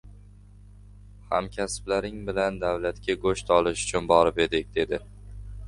[1.33, 5.05] —Hamkasblarning bilan davlatga go‘sht olish uchun borib edik,— dedi.